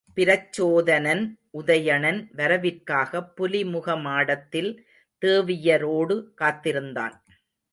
[0.17, 1.21] பிரச்சோதனன்
[1.53, 4.71] உதயணன் வரவிற்காகப் புலிமுக மாடத்தில்
[5.21, 7.15] தேவியரோடு காத்திருந்தான்.